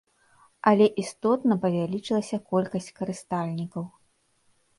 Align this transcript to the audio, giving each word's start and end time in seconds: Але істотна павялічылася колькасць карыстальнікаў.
Але 0.69 0.87
істотна 1.03 1.57
павялічылася 1.65 2.37
колькасць 2.55 2.89
карыстальнікаў. 2.97 3.83